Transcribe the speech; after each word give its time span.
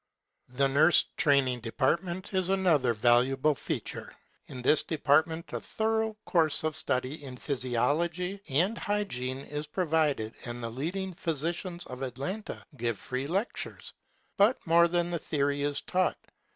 The 0.47 0.67
nurse 0.67 1.05
training 1.15 1.59
department 1.59 2.33
is 2.33 2.49
another 2.49 2.91
valuable 2.91 3.53
feature. 3.53 4.11
In 4.47 4.63
this 4.63 4.81
department 4.81 5.53
a 5.53 5.59
thor 5.61 6.01
ough 6.03 6.15
course 6.25 6.63
of 6.63 6.75
study 6.75 7.23
in 7.23 7.37
physiology 7.37 8.41
and 8.49 8.79
hygiene 8.79 9.37
is 9.41 9.67
provided 9.67 10.33
and 10.45 10.63
the 10.63 10.71
leading 10.71 11.13
physi 11.13 11.51
cians 11.51 11.85
of 11.85 12.01
Atlanta 12.01 12.65
give 12.77 12.97
free 12.97 13.27
lectures. 13.27 13.93
But 14.37 14.65
more 14.65 14.87
than 14.87 15.11
the 15.11 15.19
theory 15.19 15.61
is 15.61 15.81
taught. 15.81 16.17